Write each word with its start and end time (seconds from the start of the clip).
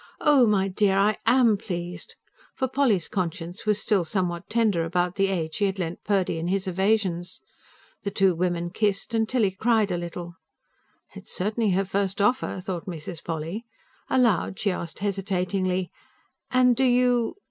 "Oh, 0.19 0.47
my 0.47 0.67
dear, 0.67 0.97
I 0.97 1.17
AM 1.27 1.57
pleased!" 1.57 2.15
For 2.55 2.67
Polly's 2.67 3.07
conscience 3.07 3.67
was 3.67 3.79
still 3.79 4.03
somewhat 4.03 4.49
tender 4.49 4.83
about 4.83 5.13
the 5.15 5.27
aid 5.27 5.53
she 5.53 5.65
had 5.67 5.77
lent 5.77 6.03
Purdy 6.03 6.39
in 6.39 6.47
his 6.47 6.65
evasions. 6.65 7.39
The 8.01 8.09
two 8.09 8.33
women 8.33 8.71
kissed, 8.71 9.13
and 9.13 9.29
Tilly 9.29 9.51
cried 9.51 9.91
a 9.91 9.97
little. 9.99 10.37
"It's 11.13 11.31
certainly 11.31 11.69
her 11.73 11.85
first 11.85 12.19
offer," 12.19 12.59
thought 12.61 12.87
Mrs. 12.87 13.23
Polly. 13.23 13.63
Aloud, 14.09 14.57
she 14.57 14.71
asked 14.71 14.97
hesitatingly: 14.99 15.91
"And 16.49 16.75
do 16.75 16.83
you 16.85 17.35